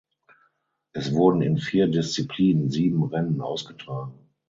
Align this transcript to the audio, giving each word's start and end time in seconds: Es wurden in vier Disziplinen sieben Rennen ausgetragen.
Es 0.93 1.13
wurden 1.13 1.43
in 1.43 1.59
vier 1.59 1.85
Disziplinen 1.87 2.71
sieben 2.71 3.03
Rennen 3.03 3.39
ausgetragen. 3.39 4.15